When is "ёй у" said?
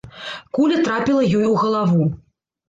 1.41-1.53